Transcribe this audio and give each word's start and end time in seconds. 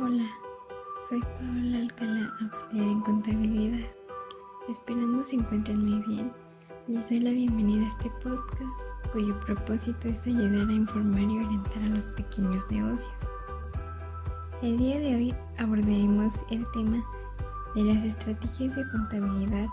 Hola, 0.00 0.30
soy 1.08 1.20
Paola 1.20 1.78
Alcalá, 1.78 2.32
auxiliar 2.40 2.86
en 2.86 3.00
contabilidad. 3.00 3.90
Esperando 4.68 5.24
se 5.24 5.34
encuentren 5.34 5.84
muy 5.84 6.06
bien, 6.06 6.32
les 6.86 7.08
doy 7.08 7.18
la 7.18 7.30
bienvenida 7.30 7.84
a 7.84 7.88
este 7.88 8.08
podcast 8.22 9.10
cuyo 9.12 9.38
propósito 9.40 10.06
es 10.06 10.24
ayudar 10.24 10.68
a 10.68 10.72
informar 10.72 11.22
y 11.22 11.44
orientar 11.44 11.82
a 11.82 11.88
los 11.88 12.06
pequeños 12.06 12.64
negocios. 12.70 13.12
El 14.62 14.78
día 14.78 15.00
de 15.00 15.16
hoy 15.16 15.34
abordaremos 15.56 16.44
el 16.52 16.64
tema 16.70 17.04
de 17.74 17.82
las 17.82 18.04
estrategias 18.04 18.76
de 18.76 18.88
contabilidad 18.90 19.66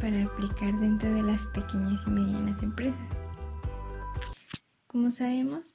para 0.00 0.24
aplicar 0.24 0.74
dentro 0.80 1.12
de 1.12 1.22
las 1.22 1.44
pequeñas 1.48 2.02
y 2.06 2.10
medianas 2.10 2.62
empresas. 2.62 3.20
Como 4.86 5.10
sabemos, 5.10 5.74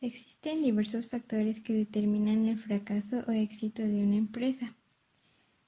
existen 0.00 0.62
diversos 0.62 1.06
factores 1.06 1.60
que 1.60 1.72
determinan 1.72 2.46
el 2.46 2.58
fracaso 2.58 3.24
o 3.28 3.32
éxito 3.32 3.82
de 3.82 4.02
una 4.02 4.16
empresa. 4.16 4.74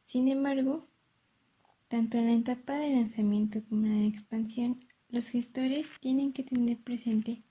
Sin 0.03 0.29
embargo, 0.29 0.87
tanto 1.89 2.19
en 2.19 2.27
la 2.27 2.35
etapa 2.35 2.79
de 2.79 2.91
lanzamiento 2.91 3.63
como 3.69 3.87
en 3.87 3.93
la 3.93 4.01
de 4.01 4.07
expansión, 4.07 4.85
los 5.11 5.29
gestores 5.29 5.91
tienen 6.01 6.33
que 6.33 6.43
tener 6.43 6.79
presente 6.79 7.43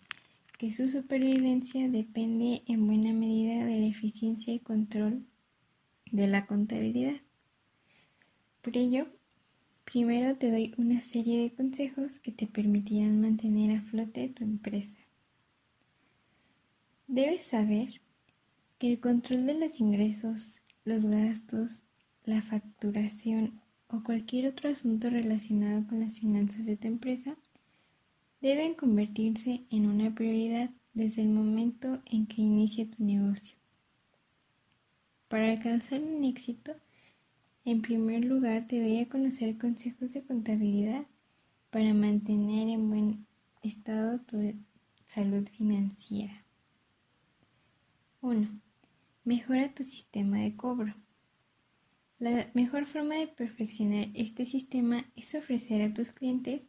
que 0.58 0.74
su 0.74 0.88
supervivencia 0.88 1.90
depende 1.90 2.64
en 2.68 2.86
buena 2.88 3.14
medida 3.14 3.66
de 3.66 3.80
la 3.80 3.86
eficiencia 3.88 4.54
y 4.54 4.60
control 4.60 5.26
de 6.12 6.28
la 6.28 6.46
contabilidad. 6.46 7.22
Por 8.62 8.78
ello, 8.78 9.08
primero 9.86 10.36
te 10.38 10.52
doy 10.52 10.74
una 10.78 11.02
serie 11.02 11.42
de 11.42 11.52
consejos 11.52 12.20
que 12.20 12.32
te 12.32 12.48
permitirán 12.48 13.22
mantener 13.22 13.78
a 13.78 13.82
flote 13.82 14.30
tu 14.30 14.44
empresa. 14.44 15.01
Debes 17.14 17.44
saber 17.44 18.00
que 18.80 18.90
el 18.90 19.02
control 19.02 19.46
de 19.46 19.60
los 19.60 19.82
ingresos, 19.82 20.62
los 20.86 21.06
gastos, 21.06 21.84
la 22.24 22.42
facturación 22.42 23.60
o 23.90 24.02
cualquier 24.02 24.48
otro 24.48 24.70
asunto 24.70 25.10
relacionado 25.10 25.86
con 25.90 26.00
las 26.00 26.22
finanzas 26.22 26.66
de 26.66 26.78
tu 26.78 26.88
empresa 26.88 27.36
deben 28.40 28.76
convertirse 28.76 29.66
en 29.70 29.88
una 29.88 30.16
prioridad 30.16 30.70
desde 30.94 31.24
el 31.24 31.28
momento 31.28 32.02
en 32.06 32.28
que 32.28 32.44
inicia 32.44 32.90
tu 32.90 33.04
negocio. 33.04 33.58
Para 35.28 35.52
alcanzar 35.52 36.02
un 36.02 36.24
éxito, 36.24 36.72
en 37.66 37.82
primer 37.82 38.24
lugar 38.24 38.68
te 38.70 38.80
doy 38.80 39.00
a 39.00 39.10
conocer 39.10 39.58
consejos 39.58 40.14
de 40.14 40.24
contabilidad 40.24 41.04
para 41.72 41.94
mantener 41.94 42.70
en 42.70 42.90
buen 42.90 43.26
estado 43.64 44.22
tu 44.22 44.54
salud 45.06 45.46
financiera. 45.50 46.41
1. 48.22 48.62
Mejora 49.24 49.74
tu 49.74 49.84
sistema 49.84 50.38
de 50.38 50.56
cobro. 50.56 50.94
La 52.20 52.52
mejor 52.54 52.86
forma 52.86 53.16
de 53.16 53.28
perfeccionar 53.28 54.10
este 54.14 54.46
sistema 54.46 55.06
es 55.16 55.34
ofrecer 55.34 55.82
a 55.82 55.92
tus 55.92 56.12
clientes 56.12 56.68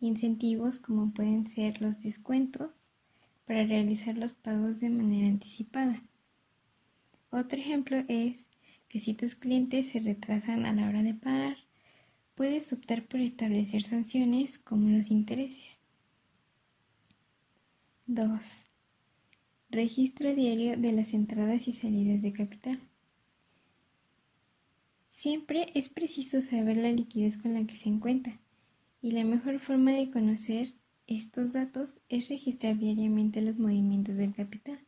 incentivos 0.00 0.80
como 0.80 1.12
pueden 1.12 1.46
ser 1.48 1.80
los 1.80 2.00
descuentos 2.00 2.90
para 3.46 3.64
realizar 3.64 4.18
los 4.18 4.34
pagos 4.34 4.80
de 4.80 4.90
manera 4.90 5.28
anticipada. 5.28 6.02
Otro 7.30 7.60
ejemplo 7.60 8.02
es 8.08 8.46
que 8.88 8.98
si 8.98 9.14
tus 9.14 9.36
clientes 9.36 9.90
se 9.90 10.00
retrasan 10.00 10.66
a 10.66 10.72
la 10.72 10.88
hora 10.88 11.04
de 11.04 11.14
pagar, 11.14 11.56
puedes 12.34 12.72
optar 12.72 13.06
por 13.06 13.20
establecer 13.20 13.84
sanciones 13.84 14.58
como 14.58 14.88
los 14.88 15.12
intereses. 15.12 15.78
2. 18.06 18.69
Registro 19.72 20.34
diario 20.34 20.76
de 20.76 20.90
las 20.90 21.14
entradas 21.14 21.68
y 21.68 21.72
salidas 21.72 22.22
de 22.22 22.32
capital. 22.32 22.80
Siempre 25.08 25.66
es 25.76 25.88
preciso 25.88 26.40
saber 26.40 26.76
la 26.76 26.90
liquidez 26.90 27.38
con 27.38 27.54
la 27.54 27.64
que 27.64 27.76
se 27.76 27.88
encuentra 27.88 28.40
y 29.00 29.12
la 29.12 29.22
mejor 29.22 29.60
forma 29.60 29.92
de 29.92 30.10
conocer 30.10 30.72
estos 31.06 31.52
datos 31.52 31.98
es 32.08 32.28
registrar 32.28 32.78
diariamente 32.78 33.42
los 33.42 33.58
movimientos 33.58 34.16
del 34.16 34.34
capital, 34.34 34.80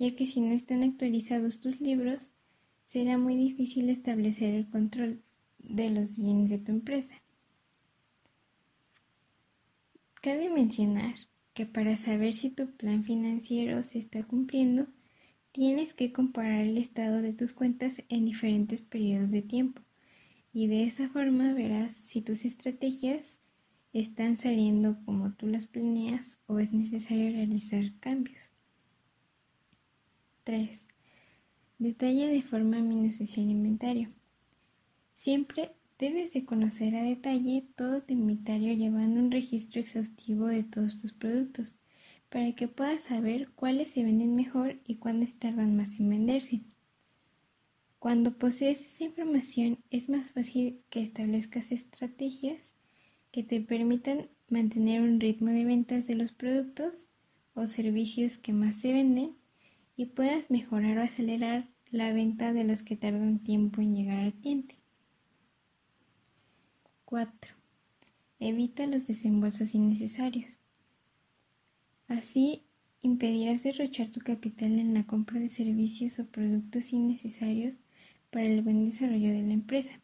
ya 0.00 0.12
que 0.16 0.26
si 0.26 0.40
no 0.40 0.52
están 0.52 0.82
actualizados 0.82 1.60
tus 1.60 1.80
libros, 1.80 2.30
será 2.82 3.18
muy 3.18 3.36
difícil 3.36 3.88
establecer 3.88 4.52
el 4.52 4.68
control 4.68 5.22
de 5.60 5.90
los 5.90 6.16
bienes 6.16 6.50
de 6.50 6.58
tu 6.58 6.72
empresa. 6.72 7.22
Cabe 10.20 10.50
mencionar 10.50 11.14
que 11.58 11.66
para 11.66 11.96
saber 11.96 12.34
si 12.34 12.50
tu 12.50 12.70
plan 12.70 13.02
financiero 13.02 13.82
se 13.82 13.98
está 13.98 14.22
cumpliendo, 14.22 14.86
tienes 15.50 15.92
que 15.92 16.12
comparar 16.12 16.60
el 16.60 16.78
estado 16.78 17.20
de 17.20 17.32
tus 17.32 17.52
cuentas 17.52 18.04
en 18.08 18.26
diferentes 18.26 18.80
periodos 18.80 19.32
de 19.32 19.42
tiempo 19.42 19.82
y 20.52 20.68
de 20.68 20.84
esa 20.84 21.08
forma 21.08 21.54
verás 21.54 21.94
si 21.94 22.22
tus 22.22 22.44
estrategias 22.44 23.40
están 23.92 24.38
saliendo 24.38 24.98
como 25.04 25.32
tú 25.32 25.48
las 25.48 25.66
planeas 25.66 26.38
o 26.46 26.60
es 26.60 26.72
necesario 26.72 27.32
realizar 27.32 27.92
cambios. 27.98 28.52
3. 30.44 30.80
Detalla 31.80 32.28
de 32.28 32.42
forma 32.42 32.78
minuciosa 32.78 33.40
el 33.40 33.50
inventario. 33.50 34.10
Siempre 35.12 35.72
Debes 35.98 36.32
de 36.32 36.44
conocer 36.44 36.94
a 36.94 37.02
detalle 37.02 37.66
todo 37.74 38.02
tu 38.02 38.12
inventario 38.12 38.72
llevando 38.72 39.18
un 39.18 39.32
registro 39.32 39.80
exhaustivo 39.80 40.46
de 40.46 40.62
todos 40.62 40.96
tus 40.96 41.12
productos 41.12 41.74
para 42.28 42.52
que 42.52 42.68
puedas 42.68 43.02
saber 43.02 43.48
cuáles 43.56 43.90
se 43.90 44.04
venden 44.04 44.36
mejor 44.36 44.78
y 44.86 44.96
cuáles 44.96 45.40
tardan 45.40 45.76
más 45.76 45.98
en 45.98 46.08
venderse. 46.08 46.60
Cuando 47.98 48.38
posees 48.38 48.86
esa 48.86 49.02
información 49.02 49.78
es 49.90 50.08
más 50.08 50.30
fácil 50.30 50.82
que 50.88 51.02
establezcas 51.02 51.72
estrategias 51.72 52.74
que 53.32 53.42
te 53.42 53.60
permitan 53.60 54.28
mantener 54.48 55.02
un 55.02 55.18
ritmo 55.18 55.50
de 55.50 55.64
ventas 55.64 56.06
de 56.06 56.14
los 56.14 56.30
productos 56.30 57.08
o 57.54 57.66
servicios 57.66 58.38
que 58.38 58.52
más 58.52 58.76
se 58.76 58.92
venden 58.92 59.36
y 59.96 60.06
puedas 60.06 60.48
mejorar 60.48 60.98
o 60.98 61.02
acelerar 61.02 61.68
la 61.90 62.12
venta 62.12 62.52
de 62.52 62.62
los 62.62 62.84
que 62.84 62.94
tardan 62.94 63.42
tiempo 63.42 63.80
en 63.80 63.96
llegar 63.96 64.18
al 64.18 64.34
cliente. 64.34 64.76
4. 67.08 67.54
Evita 68.38 68.86
los 68.86 69.06
desembolsos 69.06 69.74
innecesarios. 69.74 70.58
Así 72.06 72.64
impedirás 73.00 73.62
derrochar 73.62 74.10
tu 74.10 74.20
capital 74.20 74.78
en 74.78 74.92
la 74.92 75.06
compra 75.06 75.40
de 75.40 75.48
servicios 75.48 76.18
o 76.18 76.26
productos 76.26 76.92
innecesarios 76.92 77.78
para 78.30 78.44
el 78.44 78.60
buen 78.60 78.84
desarrollo 78.84 79.30
de 79.30 79.40
la 79.40 79.54
empresa, 79.54 80.02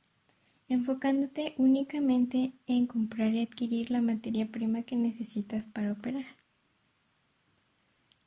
enfocándote 0.70 1.54
únicamente 1.58 2.54
en 2.66 2.86
comprar 2.86 3.34
y 3.34 3.42
adquirir 3.42 3.90
la 3.90 4.00
materia 4.00 4.50
prima 4.50 4.80
que 4.80 4.96
necesitas 4.96 5.66
para 5.66 5.92
operar. 5.92 6.24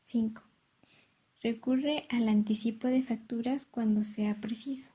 5. 0.05 0.43
Recurre 1.41 2.03
al 2.09 2.29
anticipo 2.29 2.87
de 2.87 3.01
facturas 3.01 3.65
cuando 3.65 4.03
sea 4.03 4.39
preciso. 4.39 4.91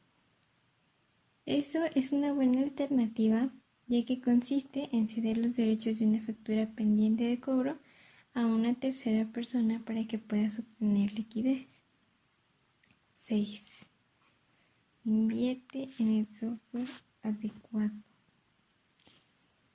Eso 1.47 1.81
es 1.97 2.13
una 2.13 2.33
buena 2.33 2.61
alternativa 2.61 3.51
ya 3.87 4.05
que 4.05 4.21
consiste 4.21 4.89
en 4.93 5.09
ceder 5.09 5.39
los 5.39 5.57
derechos 5.57 5.99
de 5.99 6.07
una 6.07 6.21
factura 6.21 6.67
pendiente 6.71 7.25
de 7.25 7.41
cobro 7.41 7.79
a 8.35 8.47
una 8.47 8.75
tercera 8.75 9.27
persona 9.31 9.83
para 9.85 10.07
que 10.07 10.19
puedas 10.19 10.59
obtener 10.59 11.13
liquidez. 11.13 11.85
6. 13.19 13.63
Invierte 15.05 15.89
en 15.99 16.09
el 16.09 16.27
software 16.33 16.89
adecuado. 17.23 17.93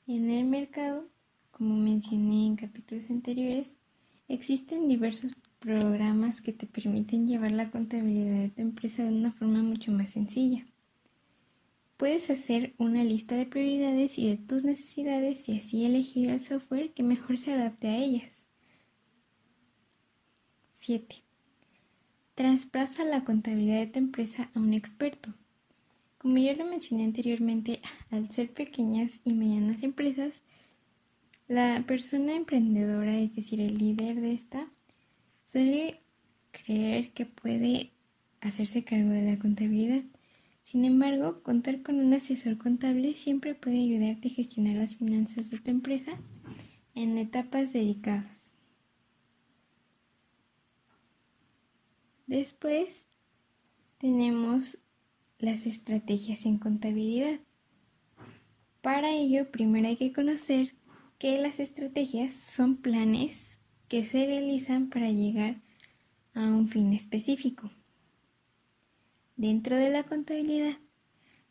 En 0.07 0.31
el 0.31 0.45
mercado, 0.45 1.07
como 1.51 1.75
mencioné 1.75 2.47
en 2.47 2.55
capítulos 2.55 3.09
anteriores, 3.09 3.77
existen 4.27 4.87
diversos 4.87 5.33
programas 5.59 6.41
que 6.41 6.53
te 6.53 6.65
permiten 6.65 7.27
llevar 7.27 7.51
la 7.51 7.71
contabilidad 7.71 8.39
de 8.39 8.49
tu 8.49 8.61
empresa 8.61 9.03
de 9.03 9.09
una 9.09 9.31
forma 9.31 9.61
mucho 9.63 9.91
más 9.91 10.11
sencilla. 10.11 10.65
Puedes 11.97 12.29
hacer 12.29 12.75
una 12.77 13.03
lista 13.03 13.35
de 13.35 13.47
prioridades 13.47 14.19
y 14.19 14.29
de 14.29 14.37
tus 14.37 14.63
necesidades 14.63 15.49
y 15.49 15.57
así 15.57 15.83
elegir 15.83 16.29
el 16.29 16.41
software 16.41 16.93
que 16.93 17.01
mejor 17.01 17.39
se 17.39 17.51
adapte 17.51 17.87
a 17.87 17.97
ellas. 17.97 18.47
7. 20.71 21.23
Trasplasa 22.35 23.03
la 23.03 23.23
contabilidad 23.23 23.79
de 23.79 23.87
tu 23.87 23.97
empresa 23.97 24.51
a 24.53 24.59
un 24.59 24.75
experto. 24.75 25.33
Como 26.19 26.37
ya 26.37 26.53
lo 26.53 26.65
mencioné 26.65 27.03
anteriormente, 27.03 27.81
al 28.11 28.29
ser 28.29 28.53
pequeñas 28.53 29.21
y 29.23 29.33
medianas 29.33 29.81
empresas, 29.81 30.43
la 31.47 31.83
persona 31.87 32.35
emprendedora, 32.35 33.17
es 33.17 33.35
decir, 33.35 33.59
el 33.59 33.75
líder 33.75 34.21
de 34.21 34.33
esta, 34.33 34.71
suele 35.45 35.99
creer 36.51 37.11
que 37.11 37.25
puede 37.25 37.91
hacerse 38.39 38.83
cargo 38.83 39.09
de 39.09 39.23
la 39.23 39.39
contabilidad 39.39 40.03
sin 40.67 40.83
embargo, 40.83 41.43
contar 41.43 41.81
con 41.81 41.97
un 41.97 42.13
asesor 42.13 42.57
contable 42.57 43.13
siempre 43.13 43.55
puede 43.55 43.79
ayudarte 43.79 44.27
a 44.27 44.31
gestionar 44.31 44.75
las 44.75 44.97
finanzas 44.97 45.49
de 45.49 45.59
tu 45.59 45.71
empresa 45.71 46.19
en 46.93 47.17
etapas 47.17 47.71
delicadas. 47.71 48.51
Después, 52.25 53.05
tenemos 53.97 54.77
las 55.39 55.65
estrategias 55.65 56.45
en 56.45 56.57
contabilidad. 56.57 57.39
Para 58.81 59.11
ello, 59.11 59.49
primero 59.49 59.87
hay 59.87 59.95
que 59.95 60.11
conocer 60.11 60.75
que 61.17 61.39
las 61.39 61.61
estrategias 61.61 62.33
son 62.33 62.75
planes 62.75 63.61
que 63.87 64.03
se 64.03 64.25
realizan 64.25 64.89
para 64.89 65.11
llegar 65.11 65.61
a 66.33 66.49
un 66.49 66.67
fin 66.67 66.91
específico. 66.91 67.71
Dentro 69.37 69.75
de 69.75 69.91
la 69.91 70.01
contabilidad, 70.01 70.79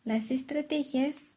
las 0.02 0.32
estrategias 0.32 1.36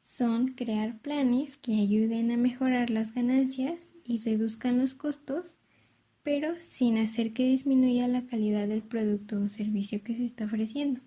son 0.00 0.52
crear 0.52 1.00
planes 1.00 1.56
que 1.56 1.80
ayuden 1.80 2.30
a 2.30 2.36
mejorar 2.36 2.90
las 2.90 3.12
ganancias 3.12 3.96
y 4.04 4.20
reduzcan 4.20 4.78
los 4.78 4.94
costos, 4.94 5.56
pero 6.22 6.54
sin 6.60 6.96
hacer 6.96 7.32
que 7.32 7.44
disminuya 7.44 8.06
la 8.06 8.24
calidad 8.24 8.68
del 8.68 8.82
producto 8.82 9.40
o 9.40 9.48
servicio 9.48 10.00
que 10.04 10.16
se 10.16 10.24
está 10.24 10.44
ofreciendo. 10.44 11.00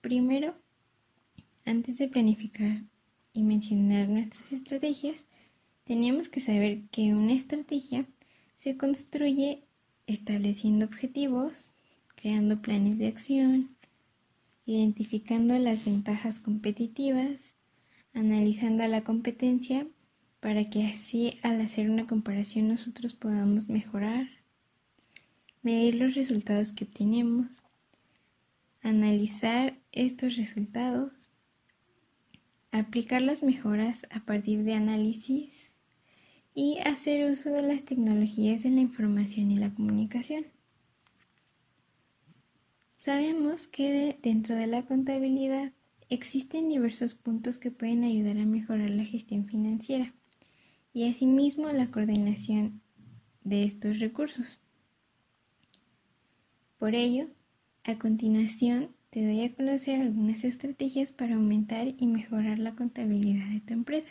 Primero, 0.00 0.54
antes 1.64 1.98
de 1.98 2.06
planificar 2.06 2.84
y 3.32 3.42
mencionar 3.42 4.08
nuestras 4.08 4.52
estrategias, 4.52 5.26
tenemos 5.82 6.28
que 6.28 6.40
saber 6.40 6.82
que 6.92 7.14
una 7.14 7.32
estrategia 7.32 8.06
se 8.56 8.76
construye 8.76 9.64
estableciendo 10.06 10.84
objetivos, 10.84 11.72
creando 12.14 12.62
planes 12.62 12.98
de 12.98 13.08
acción, 13.08 13.76
identificando 14.66 15.58
las 15.58 15.84
ventajas 15.84 16.38
competitivas, 16.38 17.54
analizando 18.14 18.82
a 18.84 18.88
la 18.88 19.02
competencia 19.02 19.86
para 20.40 20.68
que 20.70 20.86
así 20.86 21.38
al 21.42 21.60
hacer 21.60 21.88
una 21.88 22.06
comparación 22.06 22.68
nosotros 22.68 23.14
podamos 23.14 23.68
mejorar, 23.68 24.28
medir 25.62 25.94
los 25.94 26.14
resultados 26.14 26.72
que 26.72 26.84
obtenemos, 26.84 27.64
analizar 28.82 29.78
estos 29.92 30.36
resultados, 30.36 31.30
aplicar 32.72 33.22
las 33.22 33.42
mejoras 33.42 34.06
a 34.10 34.20
partir 34.20 34.64
de 34.64 34.74
análisis 34.74 35.71
y 36.54 36.78
hacer 36.84 37.30
uso 37.30 37.50
de 37.50 37.62
las 37.62 37.84
tecnologías 37.84 38.62
de 38.62 38.70
la 38.70 38.80
información 38.80 39.50
y 39.50 39.56
la 39.56 39.74
comunicación. 39.74 40.44
Sabemos 42.96 43.66
que 43.66 44.16
dentro 44.22 44.54
de 44.54 44.66
la 44.66 44.84
contabilidad 44.84 45.72
existen 46.08 46.68
diversos 46.68 47.14
puntos 47.14 47.58
que 47.58 47.70
pueden 47.70 48.04
ayudar 48.04 48.38
a 48.38 48.46
mejorar 48.46 48.90
la 48.90 49.04
gestión 49.04 49.46
financiera 49.46 50.12
y 50.92 51.08
asimismo 51.08 51.70
la 51.72 51.90
coordinación 51.90 52.80
de 53.44 53.64
estos 53.64 53.98
recursos. 53.98 54.60
Por 56.78 56.94
ello, 56.94 57.28
a 57.84 57.98
continuación 57.98 58.90
te 59.10 59.24
doy 59.24 59.44
a 59.44 59.54
conocer 59.54 60.00
algunas 60.00 60.44
estrategias 60.44 61.10
para 61.10 61.34
aumentar 61.34 61.88
y 61.98 62.06
mejorar 62.06 62.58
la 62.58 62.74
contabilidad 62.74 63.48
de 63.50 63.60
tu 63.60 63.72
empresa. 63.72 64.10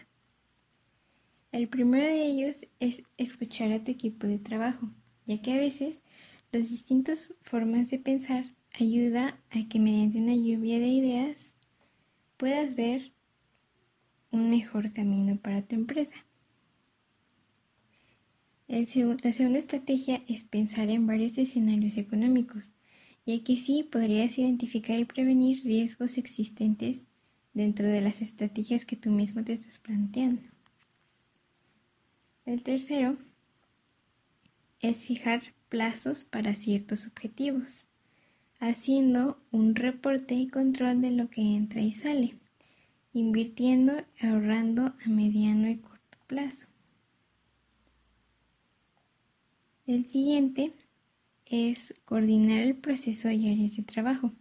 El 1.51 1.67
primero 1.67 2.05
de 2.05 2.25
ellos 2.25 2.57
es 2.79 3.03
escuchar 3.17 3.73
a 3.73 3.83
tu 3.83 3.91
equipo 3.91 4.25
de 4.25 4.39
trabajo, 4.39 4.89
ya 5.25 5.41
que 5.41 5.51
a 5.51 5.57
veces 5.57 6.01
las 6.53 6.69
distintas 6.69 7.33
formas 7.41 7.89
de 7.89 7.99
pensar 7.99 8.45
ayuda 8.79 9.37
a 9.49 9.67
que 9.67 9.79
mediante 9.79 10.17
una 10.17 10.33
lluvia 10.33 10.79
de 10.79 10.87
ideas 10.87 11.57
puedas 12.37 12.75
ver 12.75 13.11
un 14.31 14.49
mejor 14.49 14.93
camino 14.93 15.37
para 15.41 15.61
tu 15.61 15.75
empresa. 15.75 16.25
la 18.69 18.85
segunda 18.85 19.59
estrategia 19.59 20.23
es 20.29 20.45
pensar 20.45 20.89
en 20.89 21.05
varios 21.05 21.37
escenarios 21.37 21.97
económicos, 21.97 22.71
ya 23.25 23.43
que 23.43 23.57
sí 23.57 23.83
podrías 23.83 24.37
identificar 24.37 24.97
y 24.97 25.03
prevenir 25.03 25.65
riesgos 25.65 26.17
existentes 26.17 27.03
dentro 27.53 27.85
de 27.85 27.99
las 27.99 28.21
estrategias 28.21 28.85
que 28.85 28.95
tú 28.95 29.09
mismo 29.09 29.43
te 29.43 29.51
estás 29.51 29.79
planteando. 29.79 30.60
El 32.51 32.63
tercero 32.63 33.15
es 34.81 35.05
fijar 35.05 35.41
plazos 35.69 36.25
para 36.25 36.53
ciertos 36.53 37.07
objetivos 37.07 37.85
haciendo 38.59 39.41
un 39.51 39.73
reporte 39.73 40.35
y 40.35 40.49
control 40.49 40.99
de 40.99 41.11
lo 41.11 41.29
que 41.29 41.55
entra 41.55 41.79
y 41.79 41.93
sale, 41.93 42.35
invirtiendo, 43.13 43.93
ahorrando 44.19 44.87
a 44.87 45.07
mediano 45.07 45.69
y 45.69 45.77
corto 45.77 46.17
plazo. 46.27 46.65
El 49.87 50.09
siguiente 50.09 50.73
es 51.45 51.93
coordinar 52.03 52.59
el 52.59 52.75
proceso 52.75 53.31
y 53.31 53.49
áreas 53.49 53.77
de 53.77 53.83
trabajo, 53.83 54.33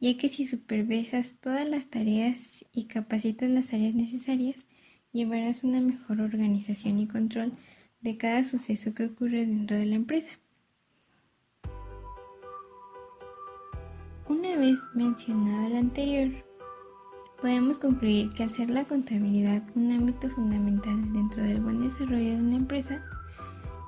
ya 0.00 0.16
que 0.16 0.30
si 0.30 0.46
supervisas 0.46 1.34
todas 1.42 1.68
las 1.68 1.88
tareas 1.88 2.64
y 2.72 2.84
capacitas 2.84 3.50
las 3.50 3.74
áreas 3.74 3.94
necesarias, 3.94 4.64
llevarás 5.12 5.64
una 5.64 5.80
mejor 5.80 6.20
organización 6.20 6.98
y 6.98 7.06
control 7.06 7.52
de 8.00 8.16
cada 8.16 8.44
suceso 8.44 8.94
que 8.94 9.06
ocurre 9.06 9.46
dentro 9.46 9.76
de 9.76 9.86
la 9.86 9.96
empresa. 9.96 10.30
Una 14.28 14.56
vez 14.56 14.78
mencionado 14.94 15.68
lo 15.68 15.78
anterior, 15.78 16.30
podemos 17.40 17.78
concluir 17.78 18.30
que 18.30 18.44
al 18.44 18.52
ser 18.52 18.70
la 18.70 18.84
contabilidad 18.84 19.62
un 19.74 19.92
ámbito 19.92 20.28
fundamental 20.30 21.12
dentro 21.12 21.42
del 21.42 21.60
buen 21.60 21.82
desarrollo 21.82 22.36
de 22.36 22.42
una 22.42 22.56
empresa, 22.56 23.02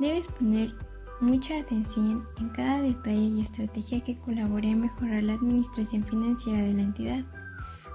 debes 0.00 0.26
poner 0.28 0.74
mucha 1.20 1.58
atención 1.58 2.26
en 2.40 2.48
cada 2.48 2.82
detalle 2.82 3.28
y 3.28 3.40
estrategia 3.40 4.00
que 4.00 4.16
colabore 4.16 4.72
a 4.72 4.76
mejorar 4.76 5.22
la 5.22 5.34
administración 5.34 6.02
financiera 6.02 6.60
de 6.60 6.74
la 6.74 6.82
entidad, 6.82 7.24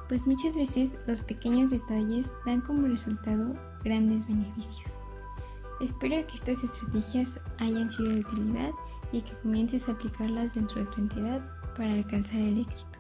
pues 0.08 0.26
muchas 0.26 0.56
veces 0.56 0.96
los 1.08 1.22
pequeños 1.22 1.72
detalles 1.72 2.32
dan 2.46 2.62
como 2.62 2.88
resultado 2.88 3.54
grandes 3.84 4.28
beneficios. 4.28 4.92
Espero 5.82 6.16
que 6.26 6.36
estas 6.36 6.64
estrategias 6.64 7.40
hayan 7.60 7.90
sido 7.90 8.10
de 8.10 8.20
utilidad 8.22 8.72
y 9.12 9.22
que 9.22 9.34
comiences 9.44 9.88
a 9.88 9.94
aplicarlas 9.94 10.56
dentro 10.56 10.80
de 10.80 10.88
tu 10.88 11.02
entidad 11.02 11.42
para 11.76 11.94
alcanzar 11.94 12.40
el 12.40 12.60
éxito. 12.60 13.00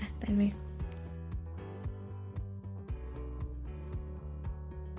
Hasta 0.00 0.32
luego. 0.32 0.67